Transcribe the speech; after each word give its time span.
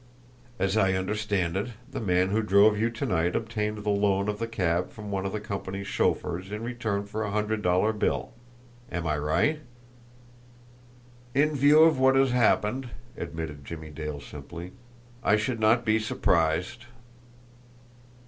As 0.57 0.75
I 0.77 0.93
understand 0.93 1.55
it, 1.55 1.73
the 1.91 1.99
man 2.01 2.29
who 2.29 2.41
drove 2.41 2.75
you 2.75 2.89
to 2.89 3.05
night 3.05 3.35
obtained 3.35 3.83
the 3.83 3.91
loan 3.91 4.29
of 4.29 4.39
the 4.39 4.47
cab 4.47 4.89
from 4.89 5.11
one 5.11 5.27
of 5.27 5.31
the 5.31 5.39
company's 5.39 5.85
chauffeur's 5.85 6.51
in 6.51 6.63
return 6.63 7.05
for 7.05 7.21
a 7.21 7.29
hundred 7.29 7.61
dollar 7.61 7.93
bill. 7.93 8.33
Am 8.91 9.05
I 9.05 9.19
right?" 9.19 9.59
"In 11.35 11.55
view 11.55 11.83
of 11.83 11.99
what 11.99 12.15
has 12.15 12.31
happened," 12.31 12.89
admitted 13.15 13.63
Jimmie 13.63 13.91
Dale 13.91 14.19
simply, 14.21 14.71
"I 15.23 15.35
should 15.35 15.59
not 15.59 15.85
be 15.85 15.99
surprised." 15.99 16.85